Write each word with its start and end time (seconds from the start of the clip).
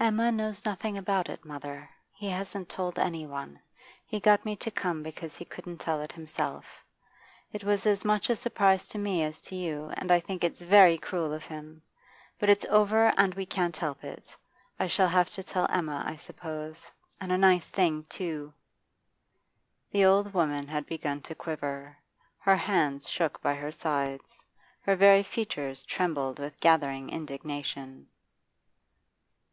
'Emma 0.00 0.32
knows 0.32 0.64
nothing 0.64 0.98
about 0.98 1.28
it, 1.28 1.44
mother. 1.44 1.88
He 2.12 2.28
hasn't 2.28 2.68
told 2.68 2.98
any 2.98 3.24
one. 3.24 3.60
He 4.04 4.18
got 4.18 4.44
me 4.44 4.56
to 4.56 4.68
come 4.72 5.00
because 5.04 5.36
he 5.36 5.44
couldn't 5.44 5.78
tell 5.78 6.02
it 6.02 6.10
himself. 6.10 6.82
It 7.52 7.62
was 7.62 7.86
as 7.86 8.04
much 8.04 8.28
a 8.28 8.34
surprise 8.34 8.88
to 8.88 8.98
me 8.98 9.22
as 9.22 9.40
to 9.42 9.54
you, 9.54 9.92
and 9.94 10.10
I 10.10 10.18
think 10.18 10.42
it's 10.42 10.60
very 10.62 10.98
cruel 10.98 11.32
of 11.32 11.44
him. 11.44 11.82
But 12.40 12.48
it's 12.48 12.64
over, 12.64 13.12
and 13.16 13.32
we 13.34 13.46
can't 13.46 13.76
help 13.76 14.02
it. 14.02 14.36
I 14.80 14.88
shall 14.88 15.06
have 15.06 15.30
to 15.30 15.42
tell 15.44 15.68
Emma, 15.70 16.02
I 16.04 16.16
suppose, 16.16 16.90
and 17.20 17.30
a 17.30 17.38
nice 17.38 17.68
thing 17.68 18.02
too!' 18.08 18.52
The 19.92 20.04
old 20.04 20.34
woman 20.34 20.66
had 20.66 20.84
begun 20.84 21.20
to 21.22 21.34
quiver; 21.36 21.96
her 22.38 22.56
hands 22.56 23.08
shook 23.08 23.40
by 23.40 23.54
her 23.54 23.70
sides, 23.70 24.44
her 24.80 24.96
very 24.96 25.22
features 25.22 25.84
trembled 25.84 26.40
with 26.40 26.58
gathering 26.58 27.08
indignation. 27.10 28.08